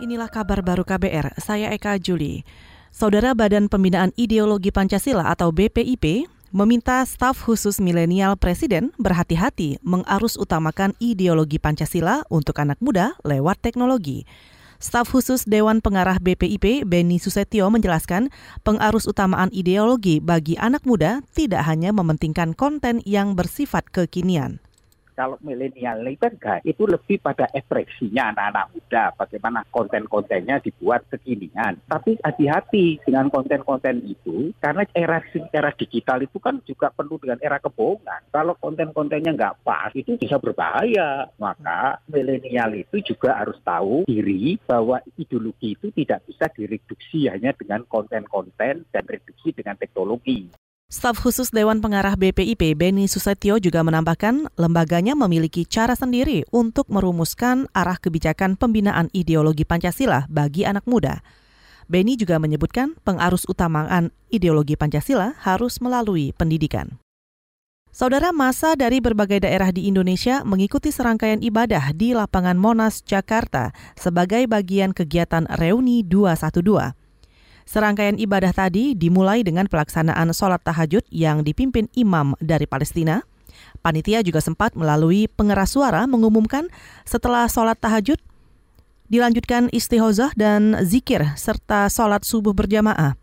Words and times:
Inilah 0.00 0.32
kabar 0.32 0.64
baru 0.64 0.80
KBR, 0.80 1.36
saya 1.36 1.68
Eka 1.76 2.00
Juli. 2.00 2.40
Saudara 2.88 3.36
Badan 3.36 3.68
Pembinaan 3.68 4.16
Ideologi 4.16 4.72
Pancasila 4.72 5.28
atau 5.28 5.52
BPIP 5.52 6.24
meminta 6.56 7.04
staf 7.04 7.44
khusus 7.44 7.84
milenial 7.84 8.40
Presiden 8.40 8.96
berhati-hati 8.96 9.76
mengarus 9.84 10.40
utamakan 10.40 10.96
ideologi 11.04 11.60
Pancasila 11.60 12.24
untuk 12.32 12.56
anak 12.64 12.80
muda 12.80 13.12
lewat 13.28 13.60
teknologi. 13.60 14.24
Staf 14.80 15.12
khusus 15.12 15.44
Dewan 15.44 15.84
Pengarah 15.84 16.16
BPIP, 16.16 16.88
Beni 16.88 17.20
Susetio 17.20 17.68
menjelaskan, 17.68 18.32
pengarus 18.64 19.04
utamaan 19.04 19.52
ideologi 19.52 20.16
bagi 20.16 20.56
anak 20.56 20.88
muda 20.88 21.20
tidak 21.36 21.68
hanya 21.68 21.92
mementingkan 21.92 22.56
konten 22.56 23.04
yang 23.04 23.36
bersifat 23.36 23.84
kekinian 23.92 24.64
kalau 25.20 25.36
milenial 25.44 26.00
kan 26.16 26.32
itu 26.64 26.88
lebih 26.88 27.20
pada 27.20 27.44
ekspresinya 27.52 28.32
anak-anak 28.32 28.66
muda, 28.72 29.04
bagaimana 29.20 29.60
konten-kontennya 29.68 30.64
dibuat 30.64 31.04
kekinian. 31.12 31.76
Tapi 31.84 32.16
hati-hati 32.24 33.04
dengan 33.04 33.28
konten-konten 33.28 34.00
itu, 34.08 34.56
karena 34.64 34.88
era 34.96 35.20
era 35.52 35.70
digital 35.76 36.24
itu 36.24 36.40
kan 36.40 36.64
juga 36.64 36.88
penuh 36.88 37.20
dengan 37.20 37.36
era 37.44 37.60
kebohongan. 37.60 38.32
Kalau 38.32 38.56
konten-kontennya 38.56 39.36
nggak 39.36 39.60
pas, 39.60 39.92
itu 39.92 40.16
bisa 40.16 40.40
berbahaya. 40.40 41.28
Maka 41.36 42.00
milenial 42.08 42.80
itu 42.80 43.04
juga 43.04 43.36
harus 43.36 43.60
tahu 43.60 44.08
diri 44.08 44.56
bahwa 44.64 45.04
ideologi 45.20 45.76
itu 45.76 45.92
tidak 45.92 46.24
bisa 46.24 46.48
direduksi 46.48 47.28
hanya 47.28 47.52
dengan 47.52 47.84
konten-konten 47.84 48.88
dan 48.88 49.04
reduksi 49.04 49.52
dengan 49.52 49.76
teknologi. 49.76 50.48
Staf 50.90 51.22
khusus 51.22 51.54
Dewan 51.54 51.78
Pengarah 51.78 52.18
BPIP 52.18 52.74
Beni 52.74 53.06
Susetio 53.06 53.62
juga 53.62 53.86
menambahkan 53.86 54.50
lembaganya 54.58 55.14
memiliki 55.14 55.62
cara 55.62 55.94
sendiri 55.94 56.42
untuk 56.50 56.90
merumuskan 56.90 57.70
arah 57.70 57.94
kebijakan 57.94 58.58
pembinaan 58.58 59.06
ideologi 59.14 59.62
Pancasila 59.62 60.26
bagi 60.26 60.66
anak 60.66 60.90
muda. 60.90 61.22
Beni 61.86 62.18
juga 62.18 62.42
menyebutkan 62.42 62.98
pengarus 63.06 63.46
utamaan 63.46 64.10
ideologi 64.34 64.74
Pancasila 64.74 65.38
harus 65.46 65.78
melalui 65.78 66.34
pendidikan. 66.34 66.98
Saudara 67.94 68.34
masa 68.34 68.74
dari 68.74 68.98
berbagai 68.98 69.46
daerah 69.46 69.70
di 69.70 69.86
Indonesia 69.86 70.42
mengikuti 70.42 70.90
serangkaian 70.90 71.38
ibadah 71.38 71.94
di 71.94 72.18
lapangan 72.18 72.58
Monas, 72.58 73.06
Jakarta 73.06 73.70
sebagai 73.94 74.42
bagian 74.50 74.90
kegiatan 74.90 75.46
Reuni 75.54 76.02
212. 76.02 76.99
Serangkaian 77.68 78.18
ibadah 78.18 78.50
tadi 78.50 78.92
dimulai 78.98 79.42
dengan 79.46 79.66
pelaksanaan 79.70 80.30
sholat 80.36 80.60
tahajud 80.62 81.06
yang 81.12 81.46
dipimpin 81.46 81.86
imam 81.94 82.34
dari 82.42 82.66
Palestina. 82.66 83.22
Panitia 83.80 84.20
juga 84.20 84.44
sempat 84.44 84.76
melalui 84.76 85.30
pengeras 85.30 85.72
suara 85.72 86.04
mengumumkan 86.04 86.68
setelah 87.08 87.48
sholat 87.48 87.78
tahajud 87.80 88.18
dilanjutkan 89.10 89.66
istihozah 89.74 90.30
dan 90.38 90.78
zikir 90.86 91.34
serta 91.34 91.90
sholat 91.90 92.22
subuh 92.22 92.54
berjamaah. 92.54 93.18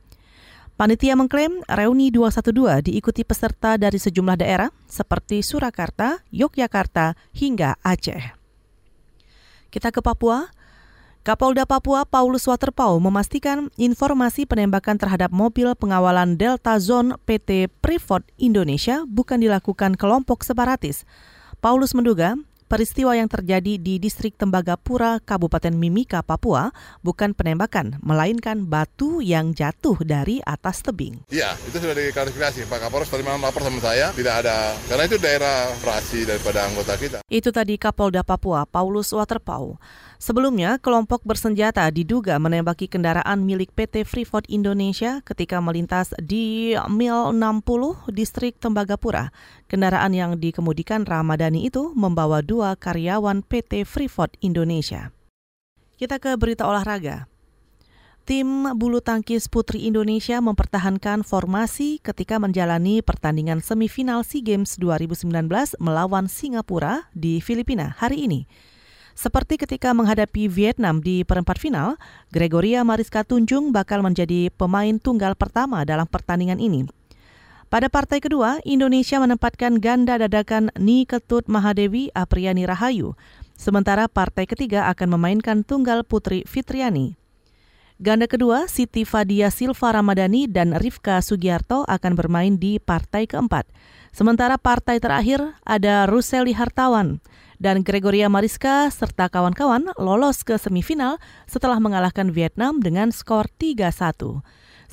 Panitia 0.77 1.17
mengklaim 1.17 1.65
reuni 1.65 2.13
212 2.13 2.85
diikuti 2.85 3.25
peserta 3.25 3.81
dari 3.81 3.97
sejumlah 3.97 4.37
daerah 4.37 4.69
seperti 4.85 5.41
Surakarta, 5.41 6.21
Yogyakarta, 6.29 7.17
hingga 7.33 7.81
Aceh. 7.81 8.37
Kita 9.73 9.89
ke 9.89 10.05
Papua. 10.05 10.53
Kapolda 11.27 11.67
Papua 11.67 12.07
Paulus 12.07 12.47
Waterpau 12.47 13.03
memastikan 13.03 13.67
informasi 13.75 14.47
penembakan 14.47 14.95
terhadap 14.95 15.27
mobil 15.27 15.67
pengawalan 15.75 16.39
Delta 16.39 16.79
Zone 16.79 17.19
PT 17.27 17.67
Freeport 17.83 18.23
Indonesia 18.39 19.03
bukan 19.03 19.43
dilakukan 19.43 19.99
kelompok 19.99 20.47
separatis. 20.47 21.03
Paulus 21.59 21.91
menduga 21.91 22.39
peristiwa 22.67 23.15
yang 23.15 23.31
terjadi 23.31 23.79
di 23.79 23.97
distrik 23.97 24.35
Tembagapura, 24.35 25.23
Kabupaten 25.23 25.71
Mimika, 25.71 26.19
Papua 26.21 26.75
bukan 27.01 27.31
penembakan, 27.31 27.97
melainkan 28.03 28.67
batu 28.67 29.23
yang 29.23 29.55
jatuh 29.55 29.95
dari 30.03 30.43
atas 30.43 30.83
tebing. 30.83 31.23
Iya, 31.31 31.55
itu 31.65 31.79
sudah 31.79 31.95
diklarifikasi. 31.95 32.67
Pak 32.67 32.79
Kapolres 32.83 33.07
tadi 33.07 33.23
malam 33.23 33.41
lapor 33.41 33.63
sama 33.63 33.79
saya, 33.79 34.11
tidak 34.11 34.43
ada, 34.45 34.75
karena 34.91 35.03
itu 35.07 35.17
daerah 35.17 35.71
operasi 35.79 36.27
daripada 36.27 36.67
anggota 36.67 36.93
kita. 36.99 37.19
Itu 37.31 37.49
tadi 37.55 37.79
Kapolda 37.79 38.21
Papua, 38.21 38.67
Paulus 38.67 39.15
Waterpau. 39.15 39.79
Sebelumnya, 40.17 40.81
kelompok 40.81 41.21
bersenjata 41.21 41.85
diduga 41.93 42.41
menembaki 42.41 42.89
kendaraan 42.89 43.45
milik 43.45 43.69
PT 43.77 44.01
Freeport 44.01 44.49
Indonesia 44.49 45.21
ketika 45.21 45.61
melintas 45.61 46.09
di 46.17 46.73
Mil 46.89 47.37
60 47.37 48.09
distrik 48.09 48.57
Tembagapura. 48.57 49.29
Kendaraan 49.69 50.17
yang 50.17 50.33
dikemudikan 50.41 51.05
Ramadhani 51.05 51.69
itu 51.69 51.93
membawa 51.93 52.41
dua 52.57 52.73
karyawan 52.73 53.45
PT 53.45 53.85
Freeport 53.85 54.33
Indonesia. 54.41 55.13
Kita 55.93 56.17
ke 56.17 56.33
berita 56.41 56.65
olahraga. 56.65 57.29
Tim 58.25 58.73
bulu 58.73 58.97
tangkis 58.97 59.45
putri 59.45 59.85
Indonesia 59.85 60.41
mempertahankan 60.41 61.21
formasi 61.21 62.01
ketika 62.01 62.41
menjalani 62.41 63.05
pertandingan 63.05 63.61
semifinal 63.61 64.25
SEA 64.25 64.41
Games 64.41 64.73
2019 64.81 65.77
melawan 65.77 66.25
Singapura 66.25 67.05
di 67.13 67.37
Filipina 67.45 67.93
hari 67.93 68.25
ini. 68.25 68.49
Seperti 69.13 69.61
ketika 69.61 69.93
menghadapi 69.93 70.49
Vietnam 70.49 70.97
di 70.97 71.21
perempat 71.21 71.61
final, 71.61 71.93
Gregoria 72.33 72.81
Mariska 72.81 73.21
Tunjung 73.21 73.69
bakal 73.69 74.01
menjadi 74.01 74.49
pemain 74.49 74.97
tunggal 74.97 75.37
pertama 75.37 75.85
dalam 75.85 76.09
pertandingan 76.09 76.57
ini. 76.57 76.89
Pada 77.67 77.91
partai 77.91 78.23
kedua, 78.23 78.63
Indonesia 78.63 79.19
menempatkan 79.19 79.83
ganda 79.83 80.15
dadakan 80.15 80.71
Ni 80.79 81.03
Ketut 81.03 81.51
Mahadewi 81.51 82.07
Apriani 82.15 82.63
Rahayu, 82.63 83.11
sementara 83.59 84.07
partai 84.07 84.47
ketiga 84.47 84.87
akan 84.87 85.19
memainkan 85.19 85.67
tunggal 85.67 86.07
putri 86.07 86.47
Fitriani. 86.47 87.19
Ganda 87.99 88.23
kedua, 88.23 88.71
Siti 88.71 89.03
Fadia 89.03 89.51
Silva 89.51 89.99
Ramadhani 89.99 90.47
dan 90.47 90.79
Rifka 90.79 91.19
Sugiarto 91.19 91.83
akan 91.91 92.15
bermain 92.15 92.55
di 92.55 92.79
partai 92.79 93.27
keempat. 93.27 93.67
Sementara 94.15 94.55
partai 94.55 95.03
terakhir 95.03 95.43
ada 95.67 96.07
Ruseli 96.07 96.55
Hartawan 96.55 97.19
dan 97.59 97.83
Gregoria 97.83 98.31
Mariska 98.31 98.87
serta 98.95 99.27
kawan-kawan 99.27 99.91
lolos 99.99 100.47
ke 100.47 100.55
semifinal 100.55 101.19
setelah 101.51 101.83
mengalahkan 101.83 102.31
Vietnam 102.31 102.79
dengan 102.79 103.11
skor 103.11 103.51
3-1. 103.59 104.39